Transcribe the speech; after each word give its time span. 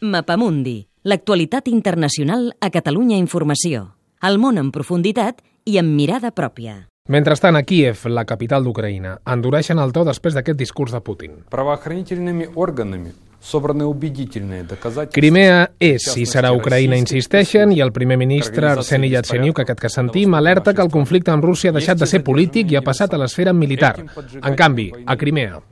Mapamundi, 0.00 0.86
l'actualitat 1.02 1.68
internacional 1.68 2.52
a 2.60 2.68
Catalunya 2.70 3.16
Informació. 3.16 3.94
El 4.20 4.36
món 4.38 4.58
en 4.60 4.68
profunditat 4.70 5.40
i 5.64 5.78
amb 5.80 5.94
mirada 5.96 6.30
pròpia. 6.36 6.86
Mentrestant, 7.08 7.56
a 7.56 7.62
Kiev, 7.62 8.02
la 8.10 8.26
capital 8.28 8.66
d'Ucraïna, 8.66 9.16
endureixen 9.32 9.78
el 9.80 9.94
to 9.96 10.02
després 10.04 10.34
d'aquest 10.36 10.58
discurs 10.58 10.92
de 10.92 11.00
Putin. 11.00 11.38
Правоохранительными 11.50 12.50
органами 12.54 13.14
собраны 13.40 13.84
убедительные 13.84 14.64
доказательства. 14.64 15.14
Crimea 15.14 15.70
és 15.78 16.02
i 16.16 16.26
serà 16.26 16.50
Ucraïna, 16.52 16.98
insisteixen, 16.98 17.72
i 17.72 17.80
el 17.80 17.92
primer 17.92 18.18
ministre 18.18 18.68
Arseni 18.68 19.08
Yatsenyuk, 19.12 19.60
aquest 19.62 19.80
que 19.80 19.88
sentim, 19.88 20.34
alerta 20.34 20.74
que 20.74 20.82
el 20.82 20.90
conflicte 20.90 21.30
amb 21.30 21.44
Rússia 21.44 21.70
ha 21.70 21.76
deixat 21.78 22.02
de 22.02 22.10
ser 22.10 22.24
polític 22.26 22.72
i 22.72 22.76
ha 22.76 22.82
passat 22.82 23.14
a 23.14 23.22
l'esfera 23.22 23.54
militar. 23.54 23.94
En 24.42 24.58
canvi, 24.58 24.90
a 25.06 25.16
Crimea, 25.16 25.62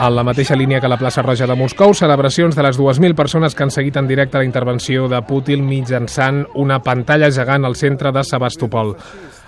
En 0.00 0.14
la 0.14 0.24
mateixa 0.24 0.56
línia 0.56 0.80
que 0.80 0.88
la 0.88 0.98
plaça 1.00 1.22
Roja 1.22 1.46
de 1.48 1.54
Moscou, 1.56 1.94
celebracions 1.94 2.56
de 2.56 2.62
les 2.64 2.78
2.000 2.78 3.14
persones 3.16 3.54
que 3.54 3.64
han 3.64 3.72
seguit 3.72 3.96
en 3.96 4.08
directe 4.08 4.38
la 4.38 4.44
intervenció 4.44 5.08
de 5.08 5.22
Putin 5.24 5.64
mitjançant 5.64 6.44
una 6.54 6.82
pantalla 6.84 7.30
gegant 7.30 7.64
al 7.64 7.76
centre 7.76 8.12
de 8.12 8.24
Sebastopol. 8.24 8.96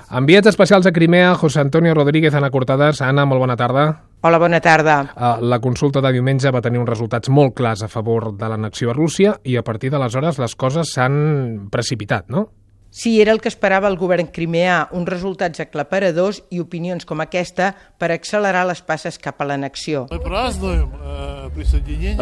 Enviats 0.09 0.49
especials 0.49 0.87
a 0.89 0.93
Crimea, 0.93 1.35
José 1.35 1.61
Antonio 1.61 1.93
Rodríguez, 1.93 2.35
Anna 2.35 2.49
Cortades. 2.51 3.03
Anna, 3.05 3.27
molt 3.29 3.45
bona 3.45 3.57
tarda. 3.61 3.89
Hola, 4.23 4.39
bona 4.41 4.61
tarda. 4.61 5.03
Uh, 5.15 5.45
La 5.45 5.61
consulta 5.61 6.01
de 6.01 6.15
diumenge 6.17 6.51
va 6.51 6.63
tenir 6.65 6.81
uns 6.81 6.89
resultats 6.89 7.29
molt 7.29 7.55
clars 7.55 7.83
a 7.85 7.89
favor 7.93 8.33
de 8.33 8.49
l'annexió 8.49 8.91
a 8.91 8.97
Rússia 8.97 9.37
i 9.45 9.59
a 9.59 9.63
partir 9.63 9.93
d'aleshores 9.93 10.41
les 10.41 10.57
coses 10.57 10.95
s'han 10.97 11.69
precipitat, 11.71 12.31
no? 12.33 12.49
Si 12.91 13.11
sí, 13.11 13.21
era 13.21 13.33
el 13.33 13.41
que 13.45 13.51
esperava 13.53 13.89
el 13.91 13.99
govern 14.01 14.31
crimeà, 14.33 14.89
uns 14.97 15.09
resultats 15.11 15.61
aclaparadors 15.61 16.41
i 16.49 16.61
opinions 16.63 17.05
com 17.05 17.21
aquesta 17.21 17.75
per 18.01 18.09
accelerar 18.15 18.65
les 18.65 18.81
passes 18.81 19.21
cap 19.21 19.43
a 19.43 19.49
l'anexió. 19.51 20.07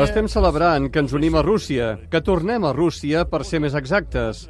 Estem 0.02 0.27
celebrant 0.27 0.91
que 0.91 1.05
ens 1.05 1.15
unim 1.15 1.39
a 1.39 1.45
Rússia, 1.47 1.92
que 2.11 2.20
tornem 2.20 2.66
a 2.66 2.75
Rússia 2.75 3.23
per 3.31 3.45
ser 3.47 3.62
més 3.62 3.78
exactes, 3.78 4.48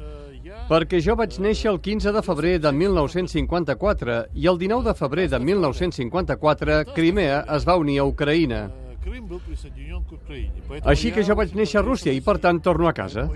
perquè 0.71 1.03
jo 1.05 1.13
vaig 1.21 1.37
néixer 1.37 1.69
el 1.69 1.79
15 1.85 2.15
de 2.17 2.25
febrer 2.25 2.57
de 2.65 2.73
1954 2.73 4.17
i 4.33 4.49
el 4.49 4.57
19 4.57 4.89
de 4.89 4.97
febrer 4.97 5.29
de 5.29 5.39
1954 5.39 6.81
Crimea 6.97 7.43
es 7.55 7.69
va 7.69 7.77
unir 7.77 8.01
a 8.01 8.09
Ucraïna. 8.09 8.65
Així 10.91 11.11
que 11.15 11.23
jo 11.23 11.35
vaig 11.39 11.53
néixer 11.55 11.79
a 11.79 11.83
Rússia 11.85 12.13
i, 12.13 12.21
per 12.23 12.37
tant, 12.43 12.59
torno 12.63 12.89
a 12.89 12.93
casa. 12.97 13.27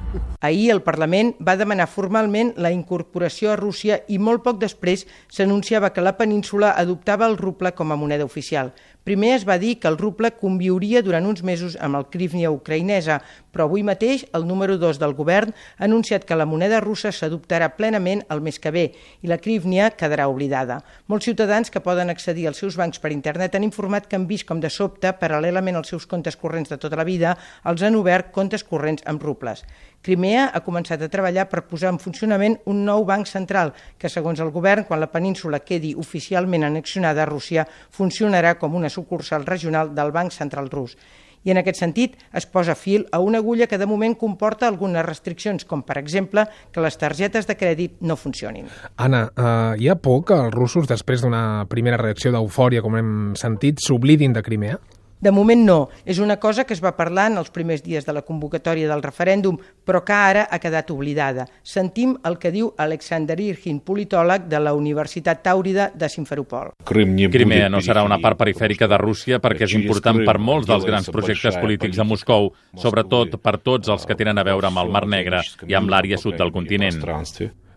Ahir 0.46 0.70
el 0.74 0.82
Parlament 0.86 1.34
va 1.46 1.56
demanar 1.60 1.88
formalment 1.90 2.54
la 2.56 2.70
incorporació 2.74 3.50
a 3.52 3.58
Rússia 3.60 4.00
i 4.08 4.20
molt 4.22 4.44
poc 4.46 4.60
després 4.62 5.06
s'anunciava 5.28 5.92
que 5.94 6.04
la 6.04 6.16
península 6.18 6.74
adoptava 6.78 7.26
el 7.26 7.38
ruble 7.40 7.74
com 7.74 7.92
a 7.92 7.98
moneda 7.98 8.28
oficial. 8.28 8.72
Primer 9.00 9.30
es 9.32 9.46
va 9.48 9.56
dir 9.56 9.78
que 9.80 9.88
el 9.88 9.96
ruble 9.96 10.28
conviuria 10.36 11.00
durant 11.00 11.24
uns 11.24 11.40
mesos 11.40 11.72
amb 11.80 11.96
el 11.96 12.04
krivnia 12.12 12.50
ucraïnesa, 12.52 13.16
però 13.48 13.64
avui 13.64 13.80
mateix 13.82 14.26
el 14.36 14.44
número 14.44 14.76
2 14.76 15.00
del 15.00 15.14
govern 15.16 15.54
ha 15.78 15.86
anunciat 15.86 16.26
que 16.28 16.36
la 16.36 16.44
moneda 16.44 16.82
russa 16.84 17.08
s'adoptarà 17.08 17.70
plenament 17.78 18.20
el 18.28 18.42
mes 18.44 18.60
que 18.60 18.70
ve 18.74 18.84
i 19.24 19.30
la 19.32 19.40
krivnia 19.40 19.88
quedarà 19.96 20.28
oblidada. 20.28 20.82
Molts 21.08 21.30
ciutadans 21.30 21.72
que 21.72 21.80
poden 21.80 22.12
accedir 22.12 22.44
als 22.50 22.60
seus 22.60 22.76
bancs 22.76 23.00
per 23.00 23.14
internet 23.16 23.56
han 23.56 23.64
informat 23.64 24.04
que 24.04 24.20
han 24.20 24.28
vist 24.28 24.44
com 24.46 24.60
de 24.60 24.68
sobte, 24.68 25.14
paral·lelament 25.16 25.80
als 25.80 25.94
seus 25.94 26.04
comptes 26.04 26.36
corrents 26.36 26.68
de 26.68 26.76
tota 26.76 27.00
la 27.00 27.08
vida, 27.08 27.38
els 27.64 27.80
han 27.80 27.96
obert 27.96 28.34
comptes 28.36 28.68
corrents 28.68 29.06
amb 29.08 29.24
rubles. 29.24 29.64
Crimea 30.02 30.46
ha 30.54 30.62
començat 30.64 31.02
a 31.04 31.10
treballar 31.12 31.44
per 31.50 31.66
posar 31.68 31.90
en 31.92 31.98
funcionament 32.00 32.54
un 32.72 32.84
nou 32.86 33.04
banc 33.04 33.28
central 33.28 33.74
que, 34.00 34.08
segons 34.08 34.40
el 34.40 34.52
govern, 34.54 34.86
quan 34.88 35.00
la 35.02 35.10
península 35.12 35.60
quedi 35.60 35.92
oficialment 35.92 36.64
annexionada 36.64 37.26
a 37.26 37.28
Rússia, 37.28 37.66
funcionarà 37.92 38.54
com 38.58 38.78
una 38.78 38.88
sucursal 38.88 39.44
regional 39.44 39.92
del 39.94 40.12
Banc 40.12 40.32
Central 40.32 40.70
Rus. 40.72 40.96
I 41.44 41.52
en 41.54 41.60
aquest 41.60 41.78
sentit 41.80 42.16
es 42.36 42.44
posa 42.44 42.74
fil 42.76 43.06
a 43.12 43.20
una 43.24 43.40
agulla 43.40 43.68
que 43.68 43.78
de 43.80 43.88
moment 43.88 44.16
comporta 44.20 44.68
algunes 44.68 45.04
restriccions, 45.06 45.64
com 45.64 45.82
per 45.84 45.96
exemple 46.00 46.46
que 46.72 46.84
les 46.84 46.96
targetes 47.00 47.48
de 47.48 47.56
crèdit 47.56 48.00
no 48.00 48.16
funcionin. 48.20 48.68
Anna, 48.96 49.26
uh, 49.32 49.76
hi 49.80 49.88
ha 49.88 49.96
por 49.96 50.24
que 50.28 50.36
els 50.36 50.56
russos, 50.56 50.88
després 50.88 51.24
d'una 51.24 51.66
primera 51.68 52.00
reacció 52.00 52.32
d'eufòria, 52.32 52.84
com 52.84 52.96
hem 52.96 53.12
sentit, 53.40 53.80
s'oblidin 53.84 54.36
de 54.36 54.44
Crimea? 54.44 54.80
De 55.20 55.30
moment 55.30 55.60
no. 55.60 55.90
És 56.08 56.18
una 56.18 56.38
cosa 56.40 56.64
que 56.64 56.72
es 56.72 56.80
va 56.80 56.94
parlar 56.96 57.26
en 57.28 57.36
els 57.36 57.50
primers 57.52 57.82
dies 57.84 58.06
de 58.06 58.12
la 58.16 58.22
convocatòria 58.24 58.88
del 58.88 59.02
referèndum, 59.04 59.58
però 59.84 60.00
que 60.04 60.16
ara 60.16 60.46
ha 60.50 60.58
quedat 60.58 60.90
oblidada. 60.90 61.44
Sentim 61.62 62.14
el 62.24 62.38
que 62.40 62.52
diu 62.54 62.70
Alexander 62.80 63.36
Irgin, 63.40 63.82
politòleg 63.84 64.48
de 64.48 64.60
la 64.64 64.72
Universitat 64.72 65.42
Tàurida 65.44 65.90
de 65.94 66.08
Simferopol. 66.08 66.72
Crimea 66.88 67.68
no 67.68 67.82
serà 67.84 68.04
una 68.06 68.16
part 68.22 68.40
perifèrica 68.40 68.88
de 68.88 68.96
Rússia 69.00 69.40
perquè 69.44 69.68
és 69.68 69.76
important 69.76 70.22
per 70.24 70.38
molts 70.40 70.70
dels 70.70 70.88
grans 70.88 71.10
projectes 71.12 71.58
polítics 71.60 72.00
de 72.00 72.06
Moscou, 72.08 72.52
sobretot 72.80 73.36
per 73.44 73.58
tots 73.60 73.92
els 73.92 74.08
que 74.08 74.16
tenen 74.16 74.40
a 74.40 74.46
veure 74.46 74.70
amb 74.70 74.80
el 74.80 74.88
Mar 74.88 75.04
Negre 75.06 75.42
i 75.68 75.76
amb 75.76 75.92
l'àrea 75.92 76.16
sud 76.16 76.40
del 76.40 76.52
continent. 76.52 77.04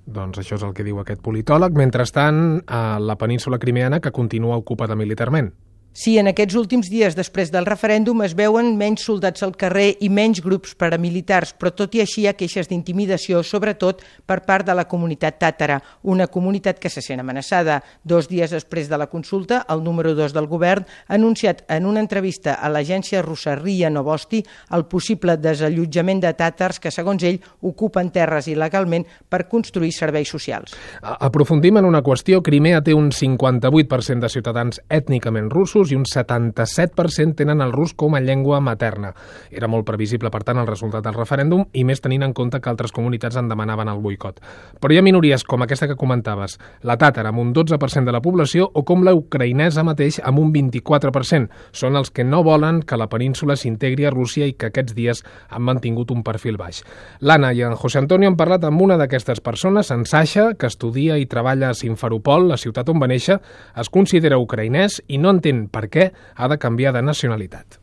Doncs 0.03 0.39
això 0.39 0.55
és 0.55 0.63
el 0.63 0.73
que 0.75 0.83
diu 0.83 0.97
aquest 0.99 1.21
politòleg. 1.23 1.75
Mentrestant, 1.79 2.63
a 2.67 2.99
la 2.99 3.15
península 3.19 3.59
crimeana, 3.59 3.99
que 3.99 4.11
continua 4.11 4.59
ocupada 4.59 4.95
militarment. 4.99 5.51
Sí, 5.93 6.15
en 6.17 6.25
aquests 6.25 6.55
últims 6.57 6.87
dies 6.89 7.13
després 7.13 7.51
del 7.53 7.67
referèndum 7.67 8.23
es 8.25 8.31
veuen 8.33 8.71
menys 8.79 9.03
soldats 9.05 9.43
al 9.45 9.51
carrer 9.53 9.91
i 10.01 10.07
menys 10.09 10.39
grups 10.41 10.71
paramilitars, 10.73 11.51
però 11.53 11.69
tot 11.69 11.93
i 11.93 12.01
així 12.01 12.23
hi 12.23 12.25
ha 12.31 12.33
queixes 12.33 12.65
d'intimidació, 12.71 13.43
sobretot 13.45 14.01
per 14.25 14.39
part 14.47 14.65
de 14.65 14.73
la 14.73 14.87
comunitat 14.89 15.37
tàtara, 15.37 15.77
una 16.01 16.25
comunitat 16.33 16.79
que 16.81 16.89
se 16.89 17.03
sent 17.05 17.21
amenaçada. 17.21 17.75
Dos 18.01 18.25
dies 18.31 18.49
després 18.49 18.89
de 18.89 18.97
la 18.97 19.05
consulta, 19.11 19.59
el 19.69 19.83
número 19.85 20.15
2 20.17 20.33
del 20.33 20.47
govern 20.49 20.87
ha 21.05 21.13
anunciat 21.13 21.61
en 21.69 21.85
una 21.85 22.01
entrevista 22.01 22.55
a 22.57 22.73
l'agència 22.73 23.21
russa 23.21 23.53
RIA 23.59 23.93
Novosti 23.93 24.41
el 24.73 24.87
possible 24.89 25.37
desallotjament 25.37 26.25
de 26.25 26.33
tàtars 26.33 26.81
que, 26.81 26.89
segons 26.89 27.21
ell, 27.21 27.37
ocupen 27.61 28.09
terres 28.09 28.49
il·legalment 28.49 29.05
per 29.29 29.43
construir 29.45 29.93
serveis 29.93 30.33
socials. 30.33 30.73
Aprofundim 31.03 31.77
en 31.77 31.85
una 31.85 32.01
qüestió. 32.01 32.41
Crimea 32.41 32.81
té 32.81 32.97
un 32.97 33.13
58% 33.13 34.25
de 34.25 34.33
ciutadans 34.33 34.81
ètnicament 34.89 35.53
russos 35.53 35.82
i 35.91 35.97
un 35.97 36.05
77% 36.07 37.35
tenen 37.35 37.61
el 37.61 37.73
rus 37.73 37.93
com 37.93 38.15
a 38.15 38.21
llengua 38.21 38.59
materna. 38.61 39.13
Era 39.51 39.67
molt 39.67 39.85
previsible, 39.87 40.31
per 40.31 40.43
tant, 40.47 40.61
el 40.61 40.69
resultat 40.69 41.03
del 41.03 41.17
referèndum 41.17 41.65
i 41.73 41.83
més 41.83 42.01
tenint 42.01 42.23
en 42.23 42.33
compte 42.33 42.61
que 42.61 42.69
altres 42.69 42.93
comunitats 42.95 43.37
en 43.39 43.49
demanaven 43.49 43.91
el 43.91 44.01
boicot. 44.03 44.39
Però 44.79 44.93
hi 44.93 44.99
ha 45.01 45.05
minories 45.05 45.43
com 45.43 45.65
aquesta 45.65 45.89
que 45.89 45.97
comentaves, 45.99 46.57
la 46.81 46.97
tàtara 47.01 47.33
amb 47.33 47.41
un 47.43 47.53
12% 47.53 48.05
de 48.05 48.15
la 48.15 48.21
població 48.21 48.69
o 48.73 48.85
com 48.87 49.03
la 49.03 49.15
ucraïnesa 49.17 49.83
mateix 49.83 50.19
amb 50.23 50.39
un 50.39 50.53
24%. 50.53 51.49
Són 51.71 51.97
els 51.99 52.11
que 52.11 52.23
no 52.23 52.43
volen 52.43 52.81
que 52.81 52.97
la 52.99 53.09
península 53.09 53.57
s'integri 53.59 54.05
a 54.05 54.13
Rússia 54.13 54.47
i 54.47 54.53
que 54.53 54.71
aquests 54.71 54.95
dies 54.95 55.23
han 55.49 55.65
mantingut 55.67 56.11
un 56.11 56.23
perfil 56.23 56.57
baix. 56.57 56.83
L'Anna 57.21 57.53
i 57.53 57.63
en 57.65 57.75
José 57.79 57.99
Antonio 58.01 58.29
han 58.29 58.37
parlat 58.39 58.65
amb 58.67 58.81
una 58.81 58.97
d'aquestes 58.99 59.41
persones, 59.41 59.91
en 59.91 60.05
Sasha, 60.05 60.53
que 60.59 60.69
estudia 60.69 61.17
i 61.17 61.27
treballa 61.29 61.71
a 61.71 61.77
Simferopol, 61.77 62.47
la 62.49 62.59
ciutat 62.59 62.89
on 62.89 63.01
va 63.01 63.09
néixer, 63.09 63.39
es 63.79 63.89
considera 63.93 64.39
ucraïnès 64.41 65.01
i 65.07 65.19
no 65.21 65.33
entén 65.33 65.67
per 65.73 65.87
què 65.89 66.11
ha 66.35 66.49
de 66.51 66.59
canviar 66.61 66.93
de 66.95 67.01
nacionalitat 67.05 67.82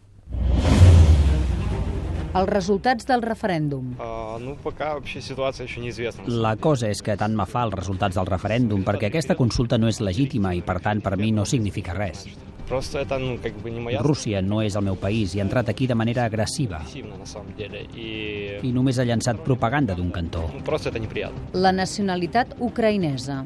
els 2.30 2.48
resultats 2.48 3.06
del 3.08 3.22
referèndum. 3.22 3.94
La 6.26 6.54
cosa 6.56 6.90
és 6.90 7.02
que 7.02 7.16
tant 7.18 7.34
me 7.36 7.46
fa 7.46 7.64
els 7.66 7.74
resultats 7.74 8.20
del 8.20 8.30
referèndum, 8.30 8.84
perquè 8.86 9.10
aquesta 9.10 9.38
consulta 9.38 9.78
no 9.78 9.90
és 9.90 10.00
legítima 10.00 10.54
i, 10.54 10.62
per 10.62 10.78
tant, 10.84 11.02
per 11.02 11.16
mi 11.18 11.32
no 11.34 11.44
significa 11.48 11.96
res. 11.96 12.28
Rússia 12.70 14.40
no 14.42 14.60
és 14.62 14.76
el 14.78 14.84
meu 14.86 14.94
país 14.94 15.32
i 15.34 15.40
ha 15.40 15.42
entrat 15.42 15.68
aquí 15.72 15.88
de 15.90 15.94
manera 15.98 16.22
agressiva. 16.28 16.78
I 18.62 18.70
només 18.70 19.00
ha 19.00 19.06
llançat 19.08 19.40
propaganda 19.42 19.96
d'un 19.98 20.12
cantó. 20.14 20.44
La 21.52 21.72
nacionalitat 21.74 22.54
ucraïnesa. 22.62 23.40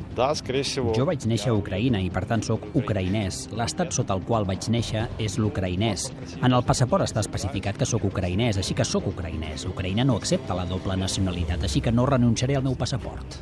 Jo 0.98 1.06
vaig 1.08 1.24
néixer 1.30 1.54
a 1.54 1.56
Ucraïna 1.56 2.02
i 2.04 2.10
per 2.12 2.26
tant 2.28 2.44
sóc 2.44 2.68
ucraïnès. 2.76 3.46
L'estat 3.56 3.96
sota 3.96 4.12
el 4.12 4.20
qual 4.28 4.44
vaig 4.44 4.68
néixer 4.68 5.06
és 5.16 5.38
l'ucraïnès. 5.40 6.10
En 6.42 6.52
el 6.52 6.66
passaport 6.68 7.08
està 7.08 7.24
especificat 7.24 7.80
que 7.80 7.88
sóc 7.88 8.04
ucraïnès, 8.04 8.60
així 8.60 8.73
que 8.74 8.84
sóc 8.84 9.06
ucraïnès. 9.08 9.64
Ucraïna 9.70 10.04
no 10.04 10.16
accepta 10.20 10.54
la 10.58 10.64
doble 10.68 10.96
nacionalitat, 10.98 11.62
així 11.66 11.80
que 11.80 11.92
no 11.92 12.04
renunciaré 12.06 12.56
al 12.58 12.64
meu 12.66 12.74
passaport. 12.76 13.38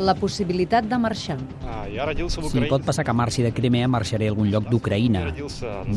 La 0.00 0.14
possibilitat 0.18 0.88
de 0.88 0.98
marxar. 0.98 1.38
Si 2.50 2.58
em 2.58 2.68
pot 2.68 2.84
passar 2.84 3.04
que 3.04 3.12
marxi 3.12 3.42
de 3.44 3.52
Crimea, 3.52 3.88
marxaré 3.88 4.28
a 4.28 4.34
algun 4.34 4.50
lloc 4.50 4.68
d'Ucraïna. 4.70 5.26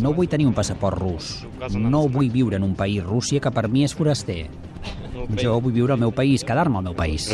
No 0.02 0.14
vull 0.14 0.30
tenir 0.30 0.48
un 0.48 0.54
passaport 0.58 0.98
rus. 1.00 1.46
No 1.80 2.08
vull 2.10 2.30
viure 2.32 2.58
en 2.60 2.64
un 2.64 2.76
país, 2.76 3.04
Rússia, 3.04 3.40
que 3.42 3.52
per 3.52 3.68
mi 3.70 3.84
és 3.88 3.96
foraster. 3.96 4.46
Jo 5.42 5.60
vull 5.62 5.74
viure 5.76 5.94
al 5.94 6.00
meu 6.00 6.12
país, 6.12 6.44
quedar-me 6.44 6.78
al 6.80 6.84
meu 6.84 6.96
país. 6.96 7.28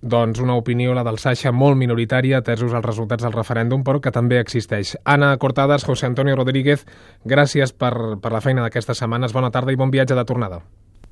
Doncs 0.00 0.40
una 0.40 0.56
opinió, 0.56 0.94
la 0.96 1.04
del 1.04 1.18
Sasha, 1.20 1.52
molt 1.52 1.76
minoritària, 1.76 2.38
atesos 2.40 2.72
els 2.72 2.84
resultats 2.86 3.24
del 3.26 3.34
referèndum, 3.34 3.82
però 3.84 4.00
que 4.00 4.12
també 4.14 4.38
existeix. 4.40 4.94
Anna 5.04 5.34
Cortades, 5.36 5.84
José 5.84 6.08
Antonio 6.08 6.36
Rodríguez, 6.38 6.86
gràcies 7.28 7.74
per, 7.76 7.92
per 8.16 8.32
la 8.32 8.40
feina 8.40 8.64
d'aquestes 8.64 9.04
setmanes. 9.04 9.36
Bona 9.36 9.52
tarda 9.52 9.76
i 9.76 9.76
bon 9.76 9.92
viatge 9.92 10.16
de 10.16 10.24
tornada. 10.24 10.62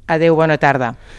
Adeu, 0.09 0.39
bona 0.41 0.57
tarda. 0.57 0.95